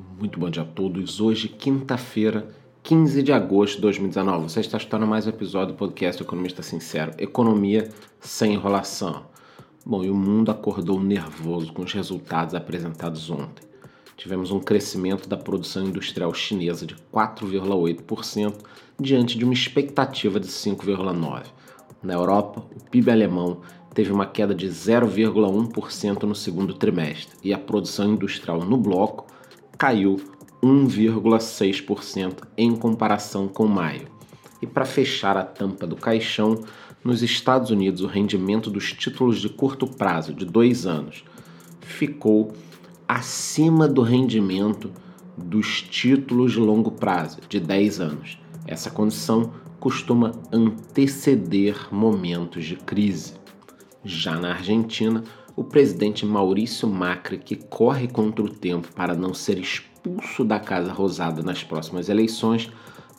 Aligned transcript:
Muito 0.00 0.40
bom 0.40 0.48
dia 0.48 0.62
a 0.62 0.66
todos. 0.66 1.20
Hoje, 1.20 1.46
quinta-feira, 1.46 2.48
15 2.82 3.22
de 3.22 3.32
agosto 3.32 3.76
de 3.76 3.82
2019. 3.82 4.44
Você 4.44 4.60
está 4.60 4.78
escutando 4.78 5.06
mais 5.06 5.26
um 5.26 5.30
episódio 5.30 5.74
do 5.74 5.78
podcast 5.78 6.22
Economista 6.22 6.62
Sincero. 6.62 7.12
Economia 7.18 7.90
sem 8.18 8.54
enrolação. 8.54 9.26
Bom, 9.84 10.02
e 10.02 10.08
o 10.08 10.14
mundo 10.14 10.50
acordou 10.50 10.98
nervoso 10.98 11.72
com 11.74 11.82
os 11.82 11.92
resultados 11.92 12.54
apresentados 12.54 13.28
ontem. 13.28 13.68
Tivemos 14.16 14.50
um 14.50 14.58
crescimento 14.58 15.28
da 15.28 15.36
produção 15.36 15.84
industrial 15.84 16.32
chinesa 16.32 16.86
de 16.86 16.94
4,8% 17.12 18.54
diante 18.98 19.36
de 19.36 19.44
uma 19.44 19.54
expectativa 19.54 20.40
de 20.40 20.48
5,9%. 20.48 21.44
Na 22.02 22.14
Europa, 22.14 22.64
o 22.74 22.90
PIB 22.90 23.10
alemão 23.10 23.60
teve 23.92 24.10
uma 24.10 24.24
queda 24.24 24.54
de 24.54 24.66
0,1% 24.66 26.22
no 26.22 26.34
segundo 26.34 26.72
trimestre 26.72 27.36
e 27.42 27.52
a 27.52 27.58
produção 27.58 28.14
industrial 28.14 28.60
no 28.60 28.78
bloco 28.78 29.26
caiu 29.80 30.20
1,6% 30.62 32.42
em 32.54 32.76
comparação 32.76 33.48
com 33.48 33.66
maio. 33.66 34.08
E 34.60 34.66
para 34.66 34.84
fechar 34.84 35.38
a 35.38 35.42
tampa 35.42 35.86
do 35.86 35.96
caixão, 35.96 36.62
nos 37.02 37.22
Estados 37.22 37.70
Unidos 37.70 38.02
o 38.02 38.06
rendimento 38.06 38.68
dos 38.68 38.92
títulos 38.92 39.40
de 39.40 39.48
curto 39.48 39.86
prazo 39.86 40.34
de 40.34 40.44
dois 40.44 40.84
anos 40.84 41.24
ficou 41.80 42.52
acima 43.08 43.88
do 43.88 44.02
rendimento 44.02 44.92
dos 45.34 45.80
títulos 45.80 46.52
de 46.52 46.58
longo 46.58 46.90
prazo 46.90 47.38
de 47.48 47.58
10 47.58 48.00
anos. 48.00 48.38
Essa 48.66 48.90
condição 48.90 49.50
costuma 49.80 50.32
anteceder 50.52 51.88
momentos 51.90 52.66
de 52.66 52.76
crise. 52.76 53.32
Já 54.04 54.38
na 54.38 54.50
Argentina, 54.50 55.24
o 55.56 55.64
presidente 55.64 56.24
Maurício 56.24 56.88
Macri, 56.88 57.38
que 57.38 57.56
corre 57.56 58.08
contra 58.08 58.44
o 58.44 58.48
tempo 58.48 58.88
para 58.94 59.14
não 59.14 59.34
ser 59.34 59.58
expulso 59.58 60.44
da 60.44 60.58
Casa 60.58 60.92
Rosada 60.92 61.42
nas 61.42 61.62
próximas 61.64 62.08
eleições, 62.08 62.70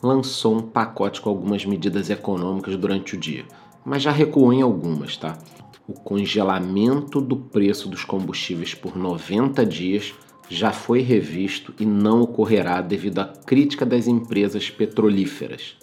lançou 0.02 0.56
um 0.56 0.62
pacote 0.62 1.20
com 1.20 1.28
algumas 1.30 1.64
medidas 1.64 2.10
econômicas 2.10 2.76
durante 2.76 3.14
o 3.14 3.18
dia, 3.18 3.44
mas 3.84 4.02
já 4.02 4.10
recuou 4.10 4.52
em 4.52 4.62
algumas, 4.62 5.16
tá? 5.16 5.38
O 5.86 5.92
congelamento 5.92 7.20
do 7.20 7.36
preço 7.36 7.88
dos 7.88 8.04
combustíveis 8.04 8.74
por 8.74 8.96
90 8.96 9.64
dias 9.66 10.14
já 10.48 10.72
foi 10.72 11.00
revisto 11.00 11.74
e 11.78 11.86
não 11.86 12.22
ocorrerá 12.22 12.80
devido 12.80 13.20
à 13.20 13.24
crítica 13.24 13.86
das 13.86 14.06
empresas 14.06 14.70
petrolíferas. 14.70 15.76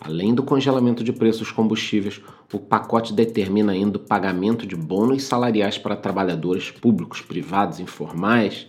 Além 0.00 0.34
do 0.34 0.42
congelamento 0.42 1.02
de 1.02 1.12
preços 1.12 1.40
dos 1.40 1.50
combustíveis, 1.50 2.20
o 2.52 2.58
pacote 2.58 3.12
determina 3.12 3.72
ainda 3.72 3.98
o 3.98 4.00
pagamento 4.00 4.66
de 4.66 4.74
bônus 4.74 5.24
salariais 5.24 5.76
para 5.76 5.94
trabalhadores 5.94 6.70
públicos, 6.70 7.20
privados, 7.20 7.78
informais. 7.78 8.66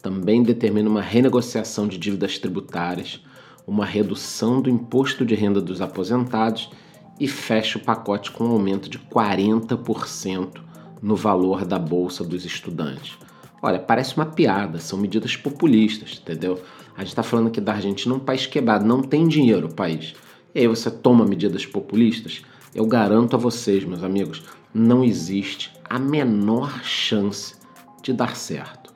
Também 0.00 0.44
determina 0.44 0.88
uma 0.88 1.02
renegociação 1.02 1.88
de 1.88 1.98
dívidas 1.98 2.38
tributárias, 2.38 3.20
uma 3.66 3.84
redução 3.84 4.60
do 4.60 4.70
imposto 4.70 5.24
de 5.26 5.34
renda 5.34 5.60
dos 5.60 5.80
aposentados 5.80 6.70
e 7.18 7.26
fecha 7.26 7.78
o 7.78 7.82
pacote 7.82 8.30
com 8.30 8.44
um 8.44 8.52
aumento 8.52 8.88
de 8.88 8.98
40% 8.98 10.60
no 11.02 11.16
valor 11.16 11.64
da 11.64 11.80
bolsa 11.80 12.22
dos 12.22 12.44
estudantes. 12.44 13.18
Olha, 13.60 13.80
parece 13.80 14.14
uma 14.16 14.26
piada, 14.26 14.78
são 14.78 14.98
medidas 14.98 15.34
populistas, 15.36 16.20
entendeu? 16.22 16.62
A 16.96 17.00
gente 17.00 17.08
está 17.08 17.24
falando 17.24 17.48
aqui 17.48 17.60
da 17.60 17.72
Argentina, 17.72 18.14
um 18.14 18.20
país 18.20 18.46
quebrado, 18.46 18.84
não 18.84 19.02
tem 19.02 19.26
dinheiro 19.26 19.66
o 19.66 19.74
país 19.74 20.14
e 20.56 20.60
aí 20.60 20.66
você 20.66 20.90
toma 20.90 21.26
medidas 21.26 21.66
populistas, 21.66 22.40
eu 22.76 22.84
garanto 22.84 23.34
a 23.34 23.38
vocês, 23.38 23.86
meus 23.86 24.04
amigos, 24.04 24.44
não 24.72 25.02
existe 25.02 25.72
a 25.88 25.98
menor 25.98 26.84
chance 26.84 27.54
de 28.02 28.12
dar 28.12 28.36
certo. 28.36 28.92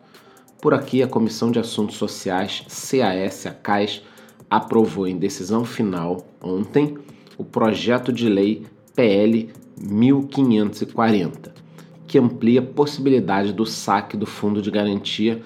Por 0.61 0.75
aqui, 0.75 1.03
a 1.03 1.09
Comissão 1.09 1.51
de 1.51 1.59
Assuntos 1.59 1.97
Sociais, 1.97 2.63
CAS, 2.69 4.03
a 4.51 4.57
aprovou 4.59 5.09
em 5.09 5.17
decisão 5.17 5.65
final 5.65 6.27
ontem 6.43 6.99
o 7.39 7.45
projeto 7.45 8.13
de 8.13 8.29
lei 8.29 8.67
PL 8.95 9.49
1540, 9.81 11.55
que 12.07 12.19
amplia 12.19 12.61
a 12.61 12.67
possibilidade 12.67 13.51
do 13.51 13.65
saque 13.65 14.15
do 14.15 14.27
Fundo 14.27 14.61
de 14.61 14.71
Garantia 14.71 15.43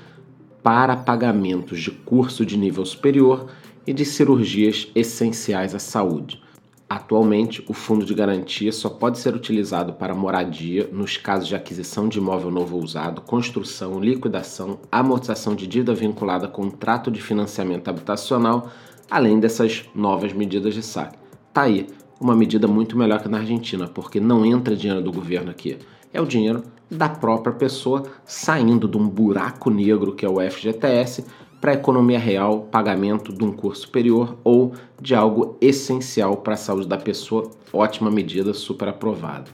para 0.61 0.97
pagamentos 0.97 1.79
de 1.79 1.93
curso 1.93 2.45
de 2.45 2.57
nível 2.57 2.85
superior 2.85 3.47
e 3.87 3.93
de 3.93 4.05
cirurgias 4.05 4.91
essenciais 4.93 5.73
à 5.73 5.79
saúde. 5.79 6.43
Atualmente, 6.89 7.65
o 7.67 7.73
fundo 7.73 8.05
de 8.05 8.15
garantia 8.15 8.71
só 8.71 8.91
pode 8.91 9.19
ser 9.19 9.35
utilizado 9.35 9.95
para 9.95 10.15
moradia 10.15 10.89
nos 10.93 11.17
casos 11.17 11.49
de 11.49 11.57
aquisição 11.57 12.09
de 12.09 12.19
imóvel 12.19 12.51
novo 12.51 12.79
usado, 12.79 13.23
construção, 13.23 13.99
liquidação, 13.99 14.79
amortização 14.93 15.55
de 15.55 15.67
dívida 15.67 15.95
vinculada 15.95 16.47
a 16.47 16.49
contrato 16.49 17.11
de 17.11 17.23
financiamento 17.23 17.89
habitacional, 17.89 18.71
além 19.11 19.41
dessas 19.41 19.85
novas 19.95 20.33
medidas 20.33 20.75
de 20.75 20.83
saque. 20.83 21.19
Tá 21.55 21.63
aí, 21.63 21.87
uma 22.21 22.37
medida 22.37 22.69
muito 22.69 22.99
melhor 22.99 23.23
que 23.23 23.29
na 23.29 23.39
Argentina, 23.39 23.89
porque 23.89 24.21
não 24.21 24.45
entra 24.45 24.77
dinheiro 24.77 25.03
do 25.03 25.13
governo 25.13 25.51
aqui. 25.51 25.79
É 26.13 26.21
o 26.21 26.27
dinheiro 26.27 26.63
da 26.91 27.09
própria 27.09 27.55
pessoa 27.55 28.05
saindo 28.25 28.87
de 28.87 28.97
um 28.97 29.09
buraco 29.09 29.71
negro 29.71 30.15
que 30.15 30.25
é 30.25 30.29
o 30.29 30.39
FGTS 30.39 31.25
para 31.65 31.73
a 31.73 31.77
economia 31.77 32.19
real, 32.19 32.69
pagamento 32.71 33.33
de 33.33 33.43
um 33.43 33.51
curso 33.51 33.85
superior 33.85 34.37
ou 34.45 34.75
de 35.01 35.15
algo 35.15 35.57
essencial 35.63 36.37
para 36.37 36.53
a 36.53 36.59
saúde 36.59 36.87
da 36.87 36.99
pessoa. 36.99 37.51
Ótima 37.73 38.11
medida, 38.11 38.53
super 38.53 38.89
aprovada. 38.89 39.51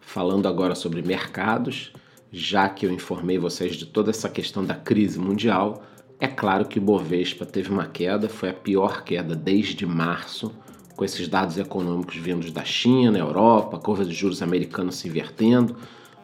Falando 0.00 0.48
agora 0.48 0.74
sobre 0.74 1.02
mercados, 1.02 1.92
já 2.32 2.66
que 2.70 2.86
eu 2.86 2.90
informei 2.90 3.36
vocês 3.36 3.76
de 3.76 3.84
toda 3.84 4.08
essa 4.08 4.30
questão 4.30 4.64
da 4.64 4.74
crise 4.74 5.18
mundial, 5.18 5.82
é 6.18 6.26
claro 6.26 6.64
que 6.64 6.78
o 6.78 6.82
Bovespa 6.82 7.44
teve 7.44 7.70
uma 7.70 7.88
queda, 7.88 8.26
foi 8.26 8.48
a 8.48 8.54
pior 8.54 9.04
queda 9.04 9.36
desde 9.36 9.84
março, 9.84 10.50
com 10.96 11.04
esses 11.04 11.28
dados 11.28 11.58
econômicos 11.58 12.16
vindos 12.16 12.50
da 12.52 12.64
China, 12.64 13.18
Europa, 13.18 13.78
curva 13.78 14.06
de 14.06 14.14
juros 14.14 14.40
americanos 14.40 14.96
se 14.96 15.08
invertendo. 15.08 15.76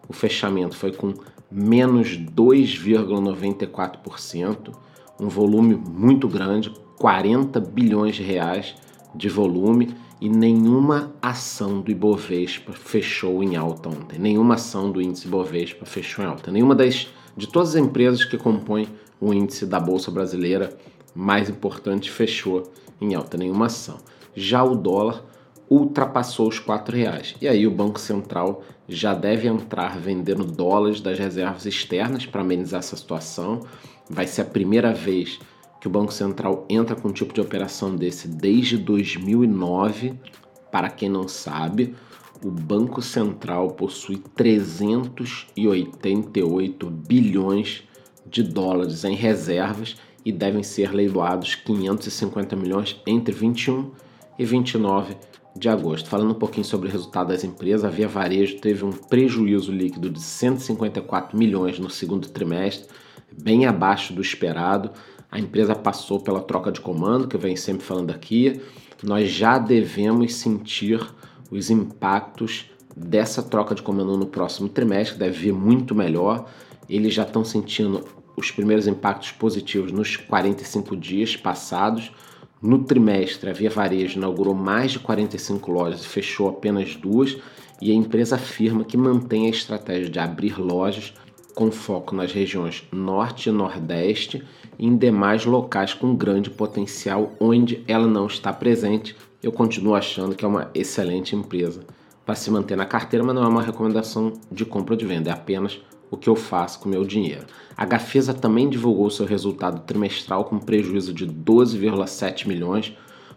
O 0.08 0.14
fechamento 0.14 0.78
foi 0.78 0.92
com 0.92 1.12
menos 1.50 2.16
2,94% 2.16 4.88
um 5.20 5.28
volume 5.28 5.74
muito 5.74 6.26
grande, 6.26 6.72
40 6.98 7.60
bilhões 7.60 8.16
de 8.16 8.22
reais 8.22 8.74
de 9.14 9.28
volume 9.28 9.94
e 10.20 10.28
nenhuma 10.28 11.12
ação 11.20 11.80
do 11.80 11.90
Ibovespa 11.90 12.72
fechou 12.72 13.42
em 13.42 13.56
alta 13.56 13.88
ontem. 13.88 14.18
Nenhuma 14.18 14.54
ação 14.54 14.90
do 14.90 15.00
índice 15.00 15.26
Ibovespa 15.26 15.86
fechou 15.86 16.24
em 16.24 16.28
alta. 16.28 16.50
Nenhuma 16.50 16.74
das 16.74 17.08
de 17.36 17.46
todas 17.46 17.70
as 17.70 17.76
empresas 17.76 18.24
que 18.24 18.36
compõem 18.36 18.88
o 19.20 19.32
índice 19.32 19.64
da 19.64 19.78
bolsa 19.78 20.10
brasileira 20.10 20.76
mais 21.14 21.48
importante 21.48 22.10
fechou 22.10 22.70
em 23.00 23.14
alta. 23.14 23.36
Nenhuma 23.36 23.66
ação. 23.66 23.98
Já 24.34 24.62
o 24.62 24.74
dólar 24.74 25.24
ultrapassou 25.70 26.48
os 26.48 26.58
R$ 26.58 26.64
reais. 26.92 27.36
E 27.40 27.46
aí 27.46 27.64
o 27.64 27.70
Banco 27.70 28.00
Central 28.00 28.64
já 28.88 29.14
deve 29.14 29.46
entrar 29.46 29.96
vendendo 29.96 30.44
dólares 30.44 31.00
das 31.00 31.16
reservas 31.16 31.64
externas 31.64 32.26
para 32.26 32.40
amenizar 32.40 32.80
essa 32.80 32.96
situação. 32.96 33.60
Vai 34.08 34.26
ser 34.26 34.42
a 34.42 34.46
primeira 34.46 34.92
vez 34.92 35.38
que 35.80 35.86
o 35.86 35.90
Banco 35.90 36.12
Central 36.12 36.66
entra 36.68 36.96
com 36.96 37.06
um 37.08 37.12
tipo 37.12 37.32
de 37.32 37.40
operação 37.40 37.94
desse 37.94 38.26
desde 38.26 38.76
2009. 38.76 40.14
Para 40.72 40.90
quem 40.90 41.08
não 41.08 41.28
sabe, 41.28 41.94
o 42.44 42.50
Banco 42.50 43.00
Central 43.00 43.70
possui 43.70 44.16
388 44.34 46.90
bilhões 46.90 47.84
de 48.26 48.42
dólares 48.42 49.04
em 49.04 49.14
reservas 49.14 49.96
e 50.24 50.32
devem 50.32 50.64
ser 50.64 50.92
leiloados 50.92 51.54
550 51.54 52.56
milhões 52.56 53.00
entre 53.06 53.32
21 53.32 53.92
e 54.38 54.44
29 54.44 55.29
de 55.56 55.68
agosto. 55.68 56.08
Falando 56.08 56.32
um 56.32 56.38
pouquinho 56.38 56.64
sobre 56.64 56.88
o 56.88 56.90
resultado 56.90 57.28
das 57.28 57.44
empresas, 57.44 57.84
a 57.84 57.90
Via 57.90 58.08
Varejo 58.08 58.58
teve 58.58 58.84
um 58.84 58.92
prejuízo 58.92 59.72
líquido 59.72 60.10
de 60.10 60.20
154 60.20 61.36
milhões 61.36 61.78
no 61.78 61.90
segundo 61.90 62.28
trimestre, 62.28 62.88
bem 63.32 63.66
abaixo 63.66 64.12
do 64.12 64.20
esperado. 64.20 64.90
A 65.30 65.38
empresa 65.38 65.74
passou 65.74 66.20
pela 66.20 66.40
troca 66.40 66.72
de 66.72 66.80
comando, 66.80 67.28
que 67.28 67.36
eu 67.36 67.40
venho 67.40 67.56
sempre 67.56 67.84
falando 67.84 68.10
aqui. 68.10 68.60
Nós 69.02 69.30
já 69.30 69.58
devemos 69.58 70.34
sentir 70.34 71.00
os 71.50 71.70
impactos 71.70 72.70
dessa 72.96 73.42
troca 73.42 73.74
de 73.74 73.82
comando 73.82 74.16
no 74.16 74.26
próximo 74.26 74.68
trimestre, 74.68 75.18
deve 75.18 75.38
vir 75.38 75.52
muito 75.52 75.94
melhor. 75.94 76.48
Eles 76.88 77.14
já 77.14 77.22
estão 77.22 77.44
sentindo 77.44 78.04
os 78.36 78.50
primeiros 78.50 78.86
impactos 78.86 79.32
positivos 79.32 79.92
nos 79.92 80.16
45 80.16 80.96
dias 80.96 81.36
passados 81.36 82.10
no 82.62 82.84
trimestre, 82.84 83.48
a 83.48 83.52
Via 83.54 83.70
Varejo 83.70 84.18
inaugurou 84.18 84.54
mais 84.54 84.92
de 84.92 84.98
45 84.98 85.72
lojas 85.72 86.02
e 86.02 86.08
fechou 86.08 86.48
apenas 86.48 86.94
duas, 86.94 87.38
e 87.80 87.90
a 87.90 87.94
empresa 87.94 88.36
afirma 88.36 88.84
que 88.84 88.96
mantém 88.96 89.46
a 89.46 89.50
estratégia 89.50 90.10
de 90.10 90.18
abrir 90.18 90.60
lojas 90.60 91.14
com 91.54 91.72
foco 91.72 92.14
nas 92.14 92.32
regiões 92.32 92.86
Norte 92.92 93.48
e 93.48 93.52
Nordeste 93.52 94.44
e 94.78 94.86
em 94.86 94.96
demais 94.96 95.44
locais 95.46 95.94
com 95.94 96.14
grande 96.14 96.50
potencial 96.50 97.32
onde 97.40 97.82
ela 97.88 98.06
não 98.06 98.26
está 98.26 98.52
presente. 98.52 99.16
Eu 99.42 99.52
continuo 99.52 99.94
achando 99.94 100.34
que 100.34 100.44
é 100.44 100.48
uma 100.48 100.70
excelente 100.74 101.34
empresa 101.34 101.82
para 102.26 102.34
se 102.34 102.50
manter 102.50 102.76
na 102.76 102.84
carteira, 102.84 103.24
mas 103.24 103.34
não 103.34 103.42
é 103.42 103.48
uma 103.48 103.62
recomendação 103.62 104.34
de 104.52 104.64
compra 104.66 104.94
ou 104.94 104.98
de 104.98 105.06
venda, 105.06 105.30
é 105.30 105.32
apenas 105.32 105.80
o 106.10 106.16
que 106.16 106.28
eu 106.28 106.34
faço 106.34 106.80
com 106.80 106.88
meu 106.88 107.04
dinheiro. 107.04 107.46
A 107.76 107.84
Gafesa 107.84 108.34
também 108.34 108.68
divulgou 108.68 109.08
seu 109.10 109.24
resultado 109.24 109.82
trimestral 109.82 110.44
com 110.44 110.58
prejuízo 110.58 111.12
de 111.12 111.26
12,7 111.26 112.46
milhões 112.46 112.92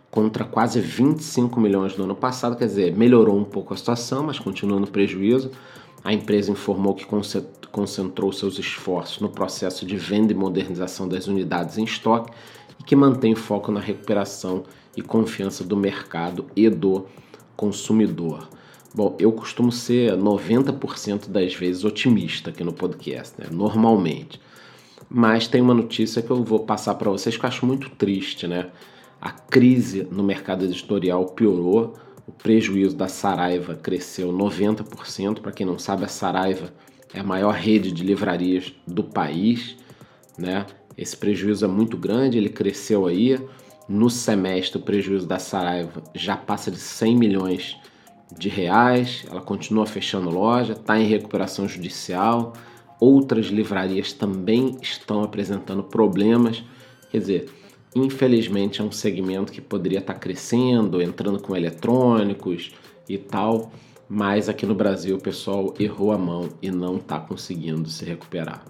contra 0.09 0.43
quase 0.43 0.79
25 0.79 1.59
milhões 1.59 1.97
no 1.97 2.03
ano 2.03 2.15
passado, 2.15 2.55
quer 2.55 2.67
dizer, 2.67 2.95
melhorou 2.95 3.35
um 3.35 3.43
pouco 3.43 3.73
a 3.73 3.77
situação, 3.77 4.23
mas 4.23 4.37
continua 4.37 4.79
no 4.79 4.85
prejuízo. 4.85 5.49
A 6.03 6.13
empresa 6.13 6.51
informou 6.51 6.93
que 6.93 7.07
concentrou 7.71 8.31
seus 8.31 8.59
esforços 8.59 9.19
no 9.19 9.29
processo 9.29 9.85
de 9.87 9.97
venda 9.97 10.31
e 10.31 10.35
modernização 10.35 11.07
das 11.07 11.27
unidades 11.27 11.79
em 11.79 11.83
estoque 11.83 12.31
e 12.79 12.83
que 12.83 12.95
mantém 12.95 13.33
foco 13.33 13.71
na 13.71 13.79
recuperação 13.79 14.65
e 14.95 15.01
confiança 15.01 15.63
do 15.63 15.75
mercado 15.75 16.45
e 16.55 16.69
do 16.69 17.07
consumidor. 17.55 18.47
Bom, 18.95 19.15
eu 19.17 19.31
costumo 19.31 19.71
ser 19.71 20.15
90% 20.15 21.27
das 21.27 21.55
vezes 21.55 21.83
otimista 21.83 22.51
aqui 22.51 22.63
no 22.63 22.71
podcast, 22.71 23.33
né? 23.41 23.47
normalmente. 23.51 24.39
Mas 25.09 25.47
tem 25.47 25.61
uma 25.61 25.73
notícia 25.73 26.21
que 26.21 26.29
eu 26.29 26.43
vou 26.43 26.59
passar 26.59 26.93
para 26.93 27.09
vocês 27.09 27.35
que 27.35 27.43
eu 27.43 27.47
acho 27.47 27.65
muito 27.65 27.89
triste, 27.89 28.47
né? 28.47 28.69
A 29.19 29.31
crise 29.31 30.07
no 30.11 30.21
mercado 30.21 30.65
editorial 30.65 31.25
piorou, 31.27 31.95
o 32.27 32.31
prejuízo 32.31 32.95
da 32.95 33.07
Saraiva 33.07 33.73
cresceu 33.73 34.31
90%. 34.31 35.39
Para 35.39 35.51
quem 35.51 35.65
não 35.65 35.79
sabe, 35.79 36.03
a 36.03 36.07
Saraiva 36.07 36.71
é 37.11 37.19
a 37.19 37.23
maior 37.23 37.55
rede 37.55 37.91
de 37.91 38.03
livrarias 38.03 38.73
do 38.85 39.03
país, 39.03 39.75
né? 40.37 40.67
Esse 40.95 41.17
prejuízo 41.17 41.65
é 41.65 41.67
muito 41.67 41.97
grande, 41.97 42.37
ele 42.37 42.49
cresceu 42.49 43.07
aí. 43.07 43.39
No 43.89 44.09
semestre, 44.09 44.77
o 44.77 44.83
prejuízo 44.83 45.25
da 45.25 45.39
Saraiva 45.39 46.03
já 46.13 46.37
passa 46.37 46.69
de 46.69 46.77
100 46.77 47.17
milhões 47.17 47.77
de 48.37 48.49
reais, 48.49 49.25
ela 49.29 49.41
continua 49.41 49.85
fechando 49.85 50.29
loja, 50.29 50.73
está 50.73 50.99
em 50.99 51.07
recuperação 51.07 51.67
judicial. 51.67 52.53
Outras 52.99 53.47
livrarias 53.47 54.13
também 54.13 54.77
estão 54.81 55.23
apresentando 55.23 55.83
problemas. 55.83 56.63
Quer 57.11 57.19
dizer, 57.19 57.49
infelizmente 57.95 58.81
é 58.81 58.83
um 58.83 58.91
segmento 58.91 59.51
que 59.51 59.61
poderia 59.61 59.99
estar 59.99 60.13
tá 60.13 60.19
crescendo, 60.19 61.01
entrando 61.01 61.39
com 61.39 61.55
eletrônicos 61.55 62.71
e 63.07 63.17
tal, 63.17 63.71
mas 64.07 64.47
aqui 64.49 64.65
no 64.65 64.75
Brasil 64.75 65.17
o 65.17 65.21
pessoal 65.21 65.73
errou 65.79 66.11
a 66.11 66.17
mão 66.17 66.49
e 66.61 66.71
não 66.71 66.97
está 66.97 67.19
conseguindo 67.19 67.89
se 67.89 68.05
recuperar. 68.05 68.63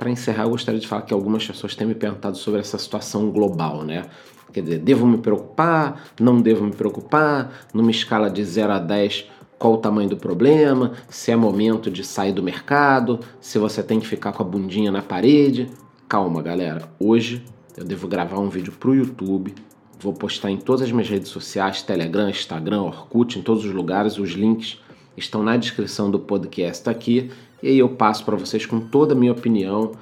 Para 0.00 0.08
encerrar, 0.08 0.44
eu 0.44 0.50
gostaria 0.50 0.80
de 0.80 0.88
falar 0.88 1.02
que 1.02 1.12
algumas 1.12 1.46
pessoas 1.46 1.74
têm 1.74 1.86
me 1.86 1.94
perguntado 1.94 2.34
sobre 2.34 2.58
essa 2.58 2.78
situação 2.78 3.30
global, 3.30 3.84
né? 3.84 4.06
Quer 4.50 4.62
dizer, 4.62 4.78
devo 4.78 5.06
me 5.06 5.18
preocupar? 5.18 6.06
Não 6.18 6.40
devo 6.40 6.64
me 6.64 6.72
preocupar? 6.72 7.66
Numa 7.74 7.90
escala 7.90 8.30
de 8.30 8.42
0 8.42 8.72
a 8.72 8.78
10, 8.78 9.26
qual 9.58 9.74
o 9.74 9.76
tamanho 9.76 10.08
do 10.08 10.16
problema? 10.16 10.92
Se 11.10 11.30
é 11.30 11.36
momento 11.36 11.90
de 11.90 12.02
sair 12.02 12.32
do 12.32 12.42
mercado? 12.42 13.20
Se 13.42 13.58
você 13.58 13.82
tem 13.82 14.00
que 14.00 14.06
ficar 14.06 14.32
com 14.32 14.42
a 14.42 14.46
bundinha 14.46 14.90
na 14.90 15.02
parede? 15.02 15.68
Calma, 16.08 16.40
galera. 16.40 16.88
Hoje 16.98 17.44
eu 17.76 17.84
devo 17.84 18.08
gravar 18.08 18.38
um 18.38 18.48
vídeo 18.48 18.72
para 18.72 18.88
o 18.88 18.94
YouTube. 18.94 19.54
Vou 20.00 20.14
postar 20.14 20.50
em 20.50 20.56
todas 20.56 20.80
as 20.80 20.90
minhas 20.90 21.10
redes 21.10 21.28
sociais: 21.28 21.82
Telegram, 21.82 22.30
Instagram, 22.30 22.84
Orkut, 22.84 23.38
em 23.38 23.42
todos 23.42 23.66
os 23.66 23.74
lugares. 23.74 24.16
Os 24.16 24.30
links 24.30 24.78
estão 25.20 25.42
na 25.42 25.56
descrição 25.56 26.10
do 26.10 26.18
podcast 26.18 26.88
aqui. 26.88 27.30
E 27.62 27.68
aí 27.68 27.78
eu 27.78 27.88
passo 27.90 28.24
para 28.24 28.36
vocês 28.36 28.66
com 28.66 28.80
toda 28.80 29.14
a 29.14 29.16
minha 29.16 29.32
opinião, 29.32 29.92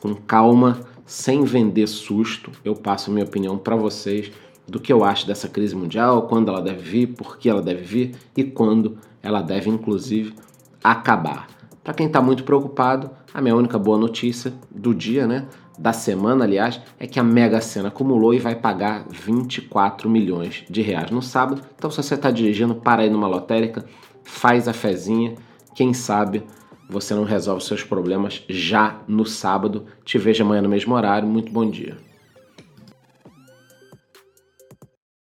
com 0.00 0.14
calma 0.14 0.80
sem 1.04 1.42
vender 1.42 1.86
susto, 1.86 2.52
eu 2.64 2.74
passo 2.74 3.10
a 3.10 3.14
minha 3.14 3.24
opinião 3.24 3.56
para 3.56 3.74
vocês 3.74 4.30
do 4.66 4.78
que 4.78 4.92
eu 4.92 5.02
acho 5.02 5.26
dessa 5.26 5.48
crise 5.48 5.74
mundial, 5.74 6.28
quando 6.28 6.50
ela 6.50 6.60
deve 6.60 6.82
vir, 6.82 7.06
por 7.08 7.38
que 7.38 7.48
ela 7.48 7.62
deve 7.62 7.82
vir 7.82 8.14
e 8.36 8.44
quando 8.44 8.98
ela 9.22 9.40
deve, 9.40 9.70
inclusive, 9.70 10.34
acabar. 10.84 11.48
Para 11.82 11.94
quem 11.94 12.06
está 12.06 12.20
muito 12.20 12.44
preocupado, 12.44 13.10
a 13.32 13.40
minha 13.40 13.56
única 13.56 13.78
boa 13.78 13.96
notícia 13.96 14.52
do 14.70 14.94
dia, 14.94 15.26
né, 15.26 15.46
da 15.78 15.94
semana, 15.94 16.44
aliás, 16.44 16.80
é 16.98 17.06
que 17.06 17.18
a 17.18 17.22
Mega 17.22 17.60
Sena 17.62 17.88
acumulou 17.88 18.34
e 18.34 18.38
vai 18.38 18.54
pagar 18.54 19.06
24 19.08 20.10
milhões 20.10 20.64
de 20.68 20.82
reais 20.82 21.10
no 21.10 21.22
sábado. 21.22 21.62
Então, 21.76 21.90
se 21.90 22.02
você 22.02 22.14
está 22.14 22.30
dirigindo, 22.30 22.74
para 22.74 23.02
aí 23.02 23.10
numa 23.10 23.28
lotérica, 23.28 23.86
faz 24.28 24.68
a 24.68 24.72
fezinha, 24.72 25.34
quem 25.74 25.94
sabe 25.94 26.44
você 26.88 27.14
não 27.14 27.24
resolve 27.24 27.64
seus 27.64 27.82
problemas 27.82 28.42
já 28.48 29.00
no 29.08 29.26
sábado. 29.26 29.86
Te 30.04 30.16
vejo 30.16 30.44
amanhã 30.44 30.62
no 30.62 30.68
mesmo 30.68 30.94
horário. 30.94 31.28
Muito 31.28 31.52
bom 31.52 31.68
dia. 31.68 31.96